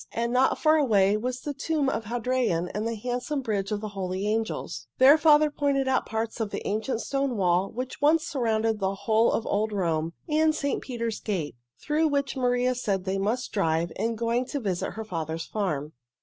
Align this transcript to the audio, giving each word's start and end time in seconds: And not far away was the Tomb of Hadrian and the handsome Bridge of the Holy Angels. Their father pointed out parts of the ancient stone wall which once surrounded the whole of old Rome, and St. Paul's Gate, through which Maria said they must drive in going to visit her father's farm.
And 0.13 0.33
not 0.33 0.57
far 0.57 0.77
away 0.77 1.15
was 1.15 1.41
the 1.41 1.53
Tomb 1.53 1.87
of 1.87 2.05
Hadrian 2.05 2.69
and 2.69 2.87
the 2.87 2.95
handsome 2.95 3.41
Bridge 3.41 3.71
of 3.71 3.81
the 3.81 3.89
Holy 3.89 4.27
Angels. 4.27 4.87
Their 4.97 5.15
father 5.15 5.51
pointed 5.51 5.87
out 5.87 6.07
parts 6.07 6.39
of 6.39 6.49
the 6.49 6.67
ancient 6.67 7.01
stone 7.01 7.37
wall 7.37 7.71
which 7.71 8.01
once 8.01 8.25
surrounded 8.25 8.79
the 8.79 8.95
whole 8.95 9.31
of 9.31 9.45
old 9.45 9.71
Rome, 9.71 10.13
and 10.27 10.55
St. 10.55 10.83
Paul's 10.83 11.19
Gate, 11.19 11.55
through 11.79 12.07
which 12.07 12.35
Maria 12.35 12.73
said 12.73 13.03
they 13.05 13.19
must 13.19 13.51
drive 13.51 13.91
in 13.95 14.15
going 14.15 14.45
to 14.47 14.59
visit 14.59 14.93
her 14.93 15.05
father's 15.05 15.45
farm. 15.45 15.93